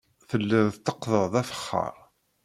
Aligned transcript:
Telliḍ 0.29 0.67
tetteqqdeḍ 0.71 1.33
afexxar. 1.41 1.95